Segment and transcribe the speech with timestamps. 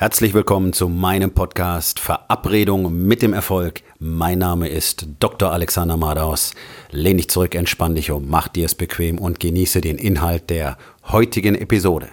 [0.00, 3.82] Herzlich willkommen zu meinem Podcast Verabredung mit dem Erfolg.
[3.98, 5.50] Mein Name ist Dr.
[5.50, 6.54] Alexander Madaus.
[6.92, 10.78] Lehn dich zurück, entspann dich um, mach dir es bequem und genieße den Inhalt der
[11.08, 12.10] heutigen Episode.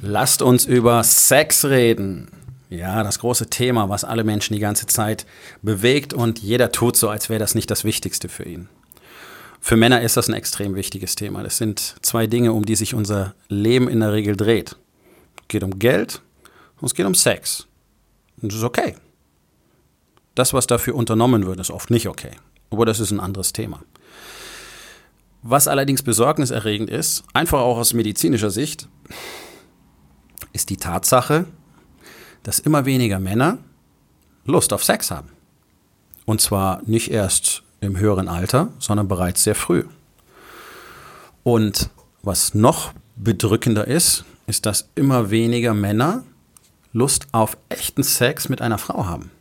[0.00, 2.30] Lasst uns über Sex reden.
[2.68, 5.26] Ja, das große Thema, was alle Menschen die ganze Zeit
[5.62, 8.68] bewegt und jeder tut so, als wäre das nicht das Wichtigste für ihn.
[9.60, 11.42] Für Männer ist das ein extrem wichtiges Thema.
[11.42, 14.76] Das sind zwei Dinge, um die sich unser Leben in der Regel dreht.
[15.42, 16.22] Es geht um Geld
[16.80, 17.66] und es geht um Sex.
[18.40, 18.96] Und das ist okay.
[20.34, 22.32] Das, was dafür unternommen wird, ist oft nicht okay.
[22.70, 23.80] Aber das ist ein anderes Thema.
[25.42, 28.88] Was allerdings besorgniserregend ist, einfach auch aus medizinischer Sicht,
[30.52, 31.46] ist die Tatsache,
[32.46, 33.58] dass immer weniger Männer
[34.44, 35.30] Lust auf Sex haben.
[36.26, 39.82] Und zwar nicht erst im höheren Alter, sondern bereits sehr früh.
[41.42, 41.90] Und
[42.22, 46.22] was noch bedrückender ist, ist, dass immer weniger Männer
[46.92, 49.32] Lust auf echten Sex mit einer Frau haben.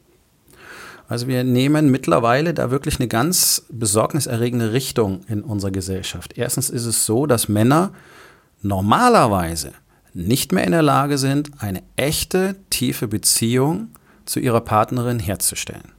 [1.07, 6.39] Also wir nehmen mittlerweile da wirklich eine ganz besorgniserregende Richtung in unserer Gesellschaft.
[6.39, 7.91] Erstens ist es so, dass Männer
[8.63, 9.73] normalerweise
[10.15, 13.89] nicht mehr in der Lage sind, eine echte, tiefe Beziehung
[14.23, 15.91] zu ihrer Partnerin herzustellen.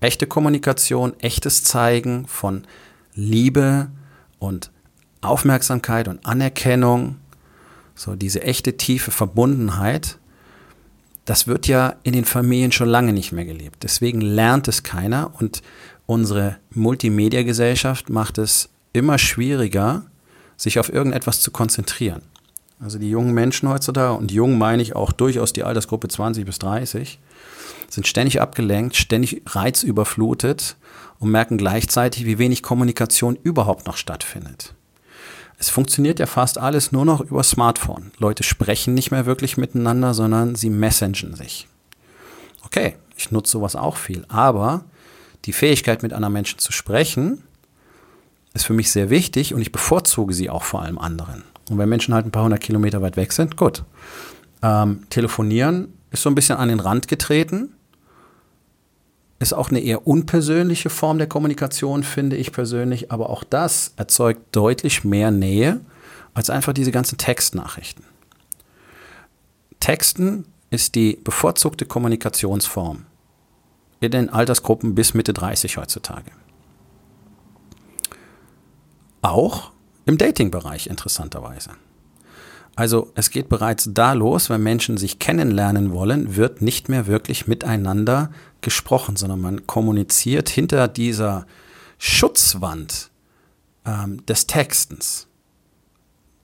[0.00, 2.64] Echte Kommunikation, echtes Zeigen von
[3.14, 3.88] Liebe
[4.38, 4.70] und
[5.22, 7.16] Aufmerksamkeit und Anerkennung,
[7.94, 10.18] so diese echte, tiefe Verbundenheit,
[11.24, 13.82] das wird ja in den Familien schon lange nicht mehr gelebt.
[13.82, 15.62] Deswegen lernt es keiner und
[16.04, 20.04] unsere Multimedia-Gesellschaft macht es immer schwieriger,
[20.58, 22.22] sich auf irgendetwas zu konzentrieren.
[22.78, 26.58] Also die jungen Menschen heutzutage, und jung meine ich auch durchaus die Altersgruppe 20 bis
[26.58, 27.18] 30,
[27.88, 30.76] sind ständig abgelenkt, ständig reizüberflutet
[31.18, 34.74] und merken gleichzeitig, wie wenig Kommunikation überhaupt noch stattfindet.
[35.58, 38.12] Es funktioniert ja fast alles nur noch über Smartphone.
[38.18, 41.66] Leute sprechen nicht mehr wirklich miteinander, sondern sie messengen sich.
[42.62, 44.84] Okay, ich nutze sowas auch viel, aber
[45.46, 47.42] die Fähigkeit, mit anderen Menschen zu sprechen,
[48.52, 51.44] ist für mich sehr wichtig und ich bevorzuge sie auch vor allem anderen.
[51.70, 53.84] Und wenn Menschen halt ein paar hundert Kilometer weit weg sind, gut.
[54.62, 57.74] Ähm, telefonieren ist so ein bisschen an den Rand getreten.
[59.38, 63.10] Ist auch eine eher unpersönliche Form der Kommunikation, finde ich persönlich.
[63.12, 65.80] Aber auch das erzeugt deutlich mehr Nähe
[66.34, 68.04] als einfach diese ganzen Textnachrichten.
[69.80, 73.04] Texten ist die bevorzugte Kommunikationsform
[74.00, 76.30] in den Altersgruppen bis Mitte 30 heutzutage.
[79.22, 79.72] Auch
[80.06, 81.70] im Dating-Bereich interessanterweise.
[82.76, 87.46] Also es geht bereits da los, wenn Menschen sich kennenlernen wollen, wird nicht mehr wirklich
[87.46, 88.30] miteinander
[88.60, 91.46] gesprochen, sondern man kommuniziert hinter dieser
[91.98, 93.10] Schutzwand
[93.86, 95.26] ähm, des Textens.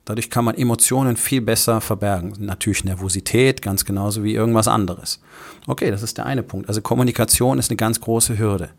[0.05, 2.35] Dadurch kann man Emotionen viel besser verbergen.
[2.39, 5.21] Natürlich Nervosität, ganz genauso wie irgendwas anderes.
[5.67, 6.69] Okay, das ist der eine Punkt.
[6.69, 8.71] Also Kommunikation ist eine ganz große Hürde.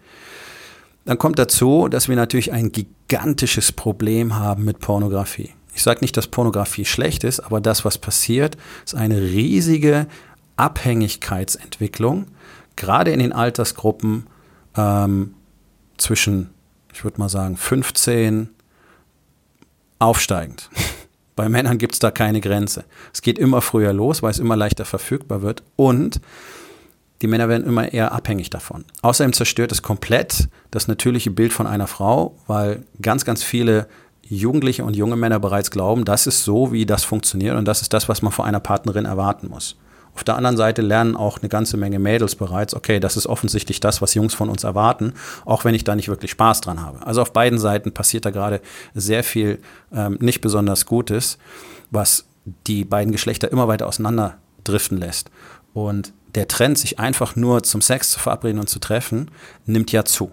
[1.06, 5.52] Dann kommt dazu, dass wir natürlich ein gigantisches Problem haben mit Pornografie.
[5.76, 10.08] Ich sage nicht, dass Pornografie schlecht ist, aber das, was passiert, ist eine riesige
[10.56, 12.28] Abhängigkeitsentwicklung,
[12.76, 14.28] gerade in den Altersgruppen
[14.78, 15.34] ähm,
[15.98, 16.52] zwischen,
[16.94, 18.50] ich würde mal sagen, 15
[20.00, 20.70] aufsteigend.
[21.36, 22.84] Bei Männern gibt es da keine Grenze.
[23.12, 25.64] Es geht immer früher los, weil es immer leichter verfügbar wird.
[25.76, 26.22] Und
[27.24, 28.84] die Männer werden immer eher abhängig davon.
[29.02, 33.88] Außerdem zerstört es komplett das natürliche Bild von einer Frau, weil ganz, ganz viele
[34.22, 37.94] Jugendliche und junge Männer bereits glauben, das ist so, wie das funktioniert und das ist
[37.94, 39.78] das, was man von einer Partnerin erwarten muss.
[40.14, 43.80] Auf der anderen Seite lernen auch eine ganze Menge Mädels bereits, okay, das ist offensichtlich
[43.80, 45.14] das, was Jungs von uns erwarten,
[45.46, 47.08] auch wenn ich da nicht wirklich Spaß dran habe.
[47.08, 48.60] Also auf beiden Seiten passiert da gerade
[48.94, 49.60] sehr viel
[49.94, 51.38] ähm, nicht besonders Gutes,
[51.90, 52.26] was
[52.68, 55.32] die beiden Geschlechter immer weiter auseinander driften lässt.
[55.74, 59.30] Und der Trend, sich einfach nur zum Sex zu verabreden und zu treffen,
[59.66, 60.32] nimmt ja zu.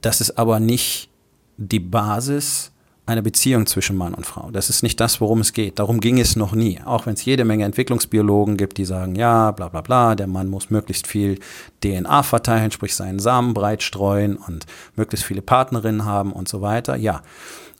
[0.00, 1.10] Das ist aber nicht
[1.56, 2.72] die Basis
[3.06, 4.50] einer Beziehung zwischen Mann und Frau.
[4.50, 5.78] Das ist nicht das, worum es geht.
[5.78, 6.80] Darum ging es noch nie.
[6.84, 10.48] Auch wenn es jede Menge Entwicklungsbiologen gibt, die sagen, ja, bla bla bla, der Mann
[10.48, 11.38] muss möglichst viel
[11.82, 14.66] DNA verteilen, sprich seinen Samen breit streuen und
[14.96, 16.96] möglichst viele Partnerinnen haben und so weiter.
[16.96, 17.22] Ja,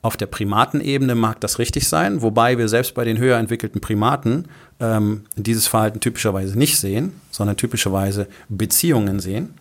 [0.01, 4.47] auf der Primatenebene mag das richtig sein, wobei wir selbst bei den höher entwickelten Primaten
[4.79, 9.55] ähm, dieses Verhalten typischerweise nicht sehen, sondern typischerweise Beziehungen sehen.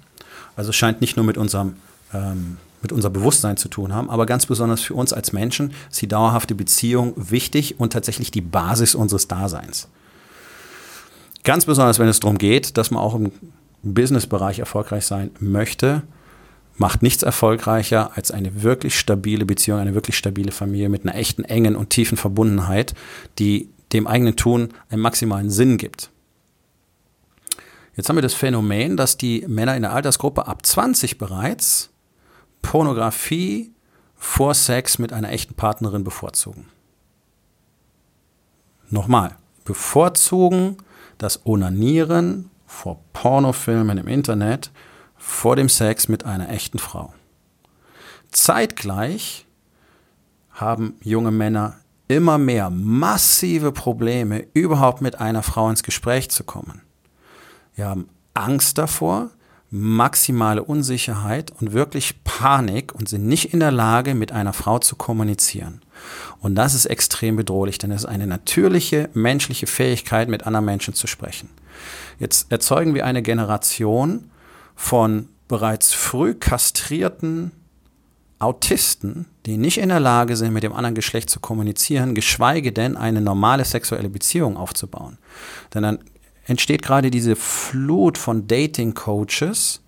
[0.56, 1.78] Also es scheint nicht nur mit unserem
[2.14, 6.04] ähm, mit unser Bewusstsein zu tun haben, aber ganz besonders für uns als Menschen ist
[6.04, 9.88] die dauerhafte Beziehung wichtig und tatsächlich die Basis unseres Daseins.
[11.44, 13.32] Ganz besonders, wenn es darum geht, dass man auch im
[13.82, 16.04] Businessbereich erfolgreich sein möchte,
[16.78, 21.44] macht nichts erfolgreicher als eine wirklich stabile Beziehung, eine wirklich stabile Familie mit einer echten
[21.44, 22.94] engen und tiefen Verbundenheit,
[23.40, 26.12] die dem eigenen Tun einen maximalen Sinn gibt.
[27.96, 31.90] Jetzt haben wir das Phänomen, dass die Männer in der Altersgruppe ab 20 bereits
[32.66, 33.72] Pornografie
[34.16, 36.66] vor Sex mit einer echten Partnerin bevorzugen.
[38.90, 39.36] Nochmal,
[39.66, 40.78] bevorzugen
[41.20, 44.72] das Onanieren vor Pornofilmen im Internet
[45.16, 47.14] vor dem Sex mit einer echten Frau.
[48.32, 49.46] Zeitgleich
[50.50, 51.78] haben junge Männer
[52.08, 56.82] immer mehr massive Probleme, überhaupt mit einer Frau ins Gespräch zu kommen.
[57.76, 59.30] Wir haben Angst davor,
[59.70, 64.98] maximale Unsicherheit und wirklich Panik und sind nicht in der Lage, mit einer Frau zu
[64.98, 65.82] kommunizieren.
[66.42, 70.94] Und das ist extrem bedrohlich, denn es ist eine natürliche menschliche Fähigkeit, mit anderen Menschen
[70.94, 71.50] zu sprechen.
[72.20, 74.30] Jetzt erzeugen wir eine Generation
[74.76, 77.54] von bereits früh kastrierten
[78.40, 82.98] Autisten, die nicht in der Lage sind, mit dem anderen Geschlecht zu kommunizieren, geschweige denn
[82.98, 85.20] eine normale sexuelle Beziehung aufzubauen.
[85.74, 86.00] Denn dann
[86.48, 89.80] entsteht gerade diese Flut von Dating-Coaches,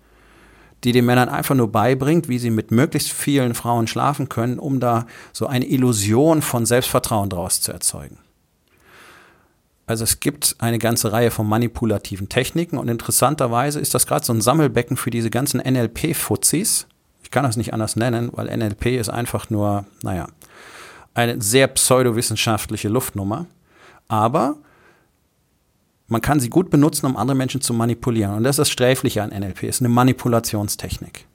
[0.84, 4.80] die den Männern einfach nur beibringt, wie sie mit möglichst vielen Frauen schlafen können, um
[4.80, 8.18] da so eine Illusion von Selbstvertrauen draus zu erzeugen.
[9.86, 14.34] Also es gibt eine ganze Reihe von manipulativen Techniken und interessanterweise ist das gerade so
[14.34, 16.86] ein Sammelbecken für diese ganzen NLP-Fuzis.
[17.22, 20.28] Ich kann das nicht anders nennen, weil NLP ist einfach nur, naja,
[21.14, 23.46] eine sehr pseudowissenschaftliche Luftnummer.
[24.08, 24.56] Aber
[26.08, 28.34] man kann sie gut benutzen, um andere Menschen zu manipulieren.
[28.34, 31.26] Und das ist das Sträfliche an NLP, ist eine Manipulationstechnik.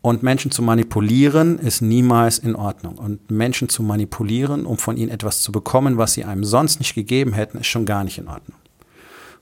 [0.00, 2.96] Und Menschen zu manipulieren ist niemals in Ordnung.
[2.98, 6.94] Und Menschen zu manipulieren, um von ihnen etwas zu bekommen, was sie einem sonst nicht
[6.94, 8.56] gegeben hätten, ist schon gar nicht in Ordnung.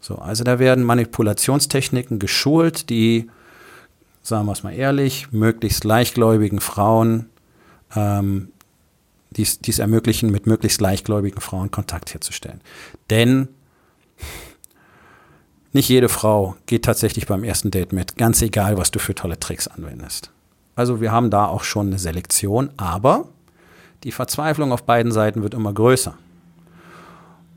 [0.00, 3.30] So, also da werden Manipulationstechniken geschult, die,
[4.22, 7.26] sagen wir es mal ehrlich, möglichst leichtgläubigen Frauen
[7.94, 8.48] ähm,
[9.30, 12.60] dies, dies ermöglichen, mit möglichst leichtgläubigen Frauen Kontakt herzustellen.
[13.10, 13.48] Denn
[15.76, 19.38] nicht jede Frau geht tatsächlich beim ersten Date mit, ganz egal, was du für tolle
[19.38, 20.32] Tricks anwendest.
[20.74, 23.28] Also wir haben da auch schon eine Selektion, aber
[24.02, 26.14] die Verzweiflung auf beiden Seiten wird immer größer.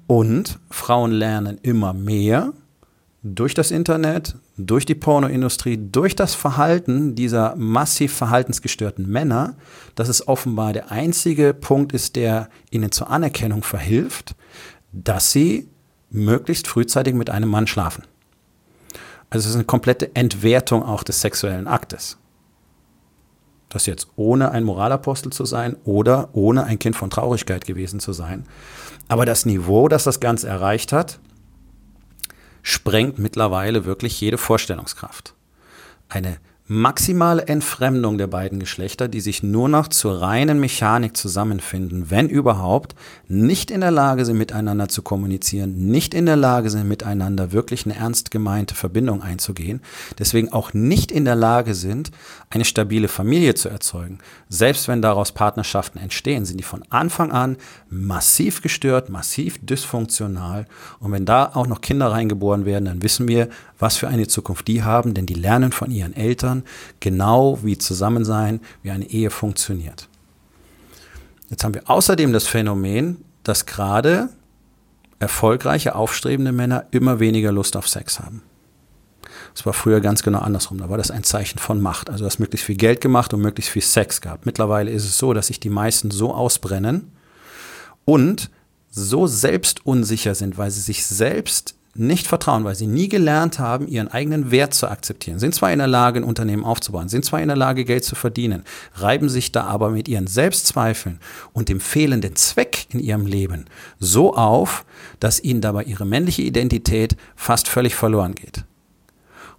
[0.06, 2.54] Und Frauen lernen immer mehr
[3.24, 9.56] durch das Internet, durch die Pornoindustrie, durch das Verhalten dieser massiv verhaltensgestörten Männer,
[9.96, 14.36] dass es offenbar der einzige Punkt ist, der ihnen zur Anerkennung verhilft,
[14.92, 15.70] dass sie
[16.10, 18.04] möglichst frühzeitig mit einem Mann schlafen.
[19.30, 22.18] Also es ist eine komplette Entwertung auch des sexuellen Aktes.
[23.70, 28.14] Das jetzt ohne ein Moralapostel zu sein oder ohne ein Kind von Traurigkeit gewesen zu
[28.14, 28.46] sein.
[29.08, 31.20] Aber das Niveau, das das Ganze erreicht hat,
[32.64, 35.36] sprengt mittlerweile wirklich jede Vorstellungskraft.
[36.10, 36.38] Eine
[36.72, 42.94] maximale Entfremdung der beiden Geschlechter, die sich nur noch zur reinen Mechanik zusammenfinden, wenn überhaupt,
[43.28, 47.86] nicht in der Lage sind, miteinander zu kommunizieren, nicht in der Lage sind, miteinander wirklich
[47.86, 49.82] eine ernst gemeinte Verbindung einzugehen,
[50.20, 52.12] deswegen auch nicht in der Lage sind,
[52.52, 54.20] eine stabile Familie zu erzeugen.
[54.48, 57.58] Selbst wenn daraus Partnerschaften entstehen, sind die von Anfang an
[57.90, 60.68] massiv gestört, massiv dysfunktional.
[61.00, 63.50] Und wenn da auch noch Kinder reingeboren werden, dann wissen wir,
[63.80, 66.59] was für eine Zukunft die haben, denn die lernen von ihren Eltern
[67.00, 70.08] genau, wie Zusammensein, wie eine Ehe funktioniert.
[71.50, 74.30] Jetzt haben wir außerdem das Phänomen, dass gerade
[75.20, 78.42] erfolgreiche, aufstrebende Männer immer weniger Lust auf Sex haben.
[79.54, 80.78] Das war früher ganz genau andersrum.
[80.78, 82.10] Da war das ein Zeichen von Macht.
[82.10, 84.46] Also du hast möglichst viel Geld gemacht und möglichst viel Sex gehabt.
[84.46, 87.12] Mittlerweile ist es so, dass sich die meisten so ausbrennen
[88.06, 88.50] und
[88.90, 94.10] so selbstunsicher sind, weil sie sich selbst nicht vertrauen, weil sie nie gelernt haben, ihren
[94.10, 95.40] eigenen Wert zu akzeptieren.
[95.40, 98.16] Sind zwar in der Lage, ein Unternehmen aufzubauen, sind zwar in der Lage, Geld zu
[98.16, 98.64] verdienen,
[98.96, 101.20] reiben sich da aber mit ihren Selbstzweifeln
[101.52, 103.66] und dem fehlenden Zweck in ihrem Leben
[104.00, 104.86] so auf,
[105.20, 108.66] dass ihnen dabei ihre männliche Identität fast völlig verloren geht.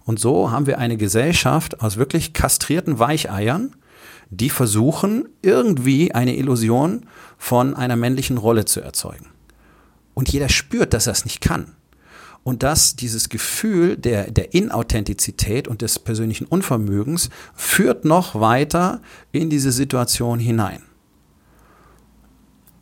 [0.05, 3.75] Und so haben wir eine Gesellschaft aus wirklich kastrierten Weicheiern,
[4.29, 7.05] die versuchen, irgendwie eine Illusion
[7.37, 9.27] von einer männlichen Rolle zu erzeugen.
[10.13, 11.67] Und jeder spürt, dass er es nicht kann
[12.43, 19.49] und dass dieses Gefühl der, der Inauthentizität und des persönlichen Unvermögens führt noch weiter in
[19.49, 20.81] diese Situation hinein.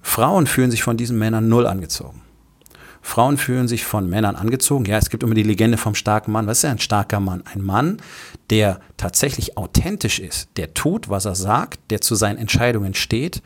[0.01, 2.22] Frauen fühlen sich von diesen Männern null angezogen.
[3.01, 4.86] Frauen fühlen sich von Männern angezogen.
[4.86, 6.48] Ja, es gibt immer die Legende vom starken Mann.
[6.48, 7.44] Was ist ein starker Mann?
[7.46, 7.98] Ein Mann,
[8.50, 13.42] der tatsächlich authentisch ist, der tut, was er sagt, der zu seinen Entscheidungen steht,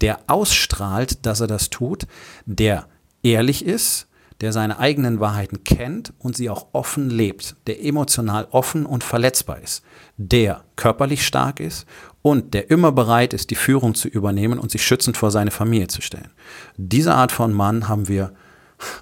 [0.00, 2.06] der ausstrahlt, dass er das tut,
[2.44, 2.86] der
[3.22, 4.07] ehrlich ist,
[4.40, 9.60] der seine eigenen Wahrheiten kennt und sie auch offen lebt, der emotional offen und verletzbar
[9.60, 9.82] ist,
[10.16, 11.86] der körperlich stark ist
[12.22, 15.88] und der immer bereit ist, die Führung zu übernehmen und sich schützend vor seine Familie
[15.88, 16.30] zu stellen.
[16.76, 18.32] Diese Art von Mann haben wir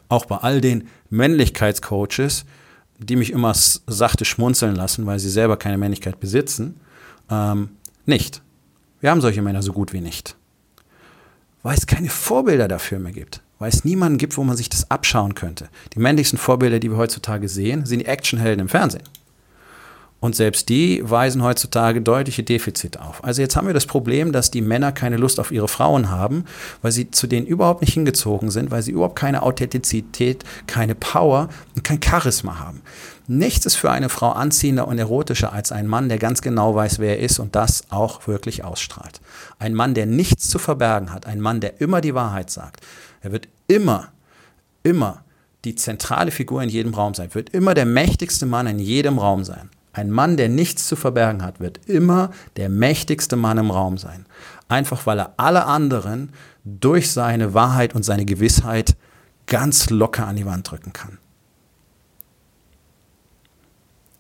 [0.09, 2.47] auch bei all den Männlichkeitscoaches,
[2.99, 6.81] die mich immer sachte schmunzeln lassen, weil sie selber keine Männlichkeit besitzen,
[7.31, 7.71] ähm,
[8.07, 8.41] nicht.
[9.01, 10.37] Wir haben solche Männer so gut wie nicht.
[11.63, 13.43] Weil es keine Vorbilder dafür mehr gibt.
[13.59, 15.69] Weil es niemanden gibt, wo man sich das abschauen könnte.
[15.95, 19.05] Die männlichsten Vorbilder, die wir heutzutage sehen, sind die Actionhelden im Fernsehen.
[20.19, 23.23] Und selbst die weisen heutzutage deutliche Defizite auf.
[23.23, 26.47] Also jetzt haben wir das Problem, dass die Männer keine Lust auf ihre Frauen haben,
[26.81, 31.49] weil sie zu denen überhaupt nicht hingezogen sind, weil sie überhaupt keine Authentizität, keine Power
[31.75, 32.81] und kein Charisma haben.
[33.29, 36.99] Nichts ist für eine Frau anziehender und erotischer als ein Mann, der ganz genau weiß,
[36.99, 39.21] wer er ist und das auch wirklich ausstrahlt.
[39.59, 42.81] Ein Mann, der nichts zu verbergen hat, ein Mann, der immer die Wahrheit sagt.
[43.21, 44.09] Er wird immer,
[44.83, 45.25] immer
[45.65, 49.45] die zentrale Figur in jedem Raum sein, wird immer der mächtigste Mann in jedem Raum
[49.45, 49.69] sein.
[49.97, 54.27] Ein Mann, der nichts zu verbergen hat, wird immer der mächtigste Mann im Raum sein.
[54.69, 56.35] Einfach weil er alle anderen
[56.65, 58.95] durch seine Wahrheit und seine Gewissheit
[59.47, 61.17] ganz locker an die Wand drücken kann.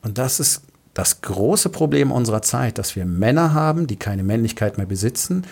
[0.00, 0.62] Und das ist
[0.94, 5.44] das große Problem unserer Zeit, dass wir Männer haben, die keine Männlichkeit mehr besitzen,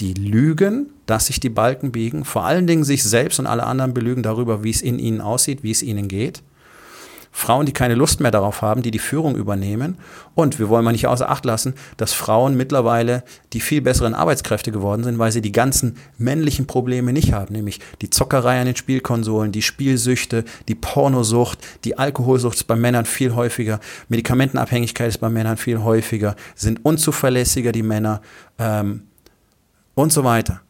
[0.00, 3.92] die lügen, dass sich die Balken biegen, vor allen Dingen sich selbst und alle anderen
[3.92, 6.42] belügen darüber, wie es in ihnen aussieht, wie es ihnen geht.
[7.36, 9.98] Frauen, die keine Lust mehr darauf haben, die die Führung übernehmen.
[10.34, 14.72] Und wir wollen mal nicht außer Acht lassen, dass Frauen mittlerweile die viel besseren Arbeitskräfte
[14.72, 18.74] geworden sind, weil sie die ganzen männlichen Probleme nicht haben, nämlich die Zockerei an den
[18.74, 25.28] Spielkonsolen, die Spielsüchte, die Pornosucht, die Alkoholsucht ist bei Männern viel häufiger, Medikamentenabhängigkeit ist bei
[25.28, 28.22] Männern viel häufiger, sind unzuverlässiger die Männer
[28.58, 29.02] ähm,
[29.94, 30.62] und so weiter.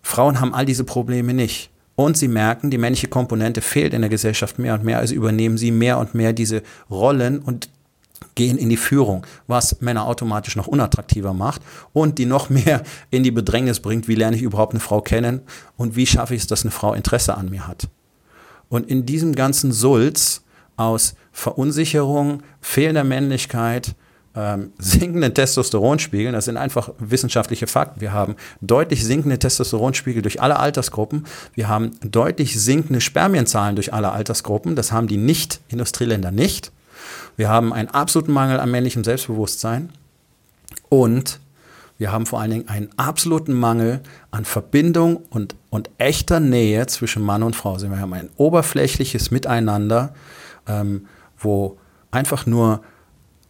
[0.00, 1.70] Frauen haben all diese Probleme nicht.
[1.96, 5.58] Und sie merken, die männliche Komponente fehlt in der Gesellschaft mehr und mehr, also übernehmen
[5.58, 7.68] sie mehr und mehr diese Rollen und
[8.34, 13.22] gehen in die Führung, was Männer automatisch noch unattraktiver macht und die noch mehr in
[13.22, 15.42] die Bedrängnis bringt, wie lerne ich überhaupt eine Frau kennen
[15.76, 17.88] und wie schaffe ich es, dass eine Frau Interesse an mir hat.
[18.68, 20.42] Und in diesem ganzen Sulz
[20.76, 23.94] aus Verunsicherung, fehlender Männlichkeit,
[24.36, 28.00] ähm, sinkenden Testosteronspiegel, das sind einfach wissenschaftliche Fakten.
[28.00, 31.26] Wir haben deutlich sinkende Testosteronspiegel durch alle Altersgruppen.
[31.54, 34.74] Wir haben deutlich sinkende Spermienzahlen durch alle Altersgruppen.
[34.74, 36.72] Das haben die Nicht-Industrieländer nicht.
[37.36, 39.90] Wir haben einen absoluten Mangel an männlichem Selbstbewusstsein.
[40.88, 41.40] Und
[41.96, 44.00] wir haben vor allen Dingen einen absoluten Mangel
[44.32, 47.80] an Verbindung und, und echter Nähe zwischen Mann und Frau.
[47.80, 50.12] Wir haben ein oberflächliches Miteinander,
[50.66, 51.06] ähm,
[51.38, 51.78] wo
[52.10, 52.82] einfach nur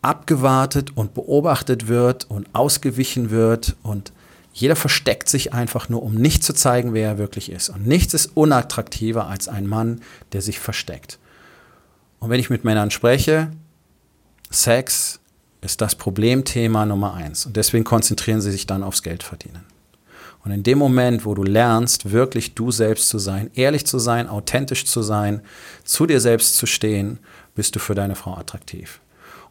[0.05, 4.13] abgewartet und beobachtet wird und ausgewichen wird und
[4.53, 7.71] jeder versteckt sich einfach nur, um nicht zu zeigen, wer er wirklich ist.
[7.71, 10.01] Und nichts ist unattraktiver als ein Mann,
[10.33, 11.19] der sich versteckt.
[12.21, 13.51] Und wenn ich mit Männern spreche,
[14.51, 15.19] Sex
[15.61, 17.47] ist das Problemthema Nummer eins.
[17.47, 19.65] Und deswegen konzentrieren sie sich dann aufs Geld verdienen.
[20.45, 24.29] Und in dem Moment, wo du lernst, wirklich du selbst zu sein, ehrlich zu sein,
[24.29, 25.41] authentisch zu sein,
[25.85, 27.19] zu dir selbst zu stehen,
[27.55, 29.01] bist du für deine Frau attraktiv.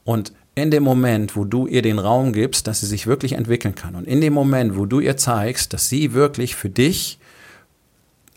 [0.04, 3.76] Und in dem Moment, wo du ihr den Raum gibst, dass sie sich wirklich entwickeln
[3.76, 7.18] kann und in dem Moment, wo du ihr zeigst, dass sie wirklich für dich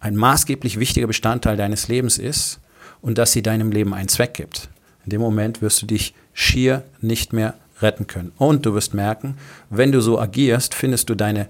[0.00, 2.61] ein maßgeblich wichtiger Bestandteil deines Lebens ist
[3.02, 4.68] und dass sie deinem Leben einen Zweck gibt,
[5.04, 8.32] in dem Moment wirst du dich schier nicht mehr retten können.
[8.38, 9.37] Und du wirst merken,
[9.68, 11.49] wenn du so agierst, findest du deine,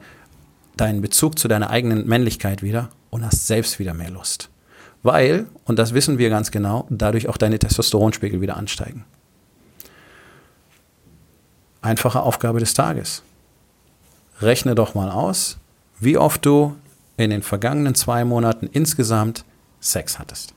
[0.77, 4.49] deinen Bezug zu deiner eigenen Männlichkeit wieder und hast selbst wieder mehr Lust.
[5.05, 9.05] Weil, und das wissen wir ganz genau, dadurch auch deine Testosteronspiegel wieder ansteigen
[11.87, 13.23] einfache Aufgabe des Tages.
[14.41, 15.57] Rechne doch mal aus,
[15.99, 16.77] wie oft du
[17.17, 19.45] in den vergangenen zwei Monaten insgesamt
[19.81, 20.53] Sex hattest.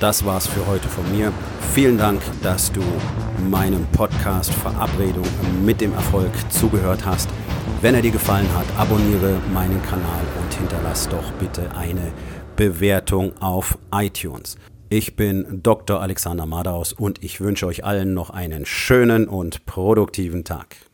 [0.00, 1.30] Das war's für heute von mir.
[1.74, 2.80] Vielen Dank, dass du
[3.50, 5.26] meinem Podcast Verabredung
[5.62, 7.28] mit dem Erfolg zugehört hast.
[7.82, 12.12] Wenn er dir gefallen hat, abonniere meinen Kanal und hinterlass doch bitte eine
[12.56, 14.56] Bewertung auf iTunes.
[14.92, 16.00] Ich bin Dr.
[16.00, 20.89] Alexander Madaus und ich wünsche euch allen noch einen schönen und produktiven Tag.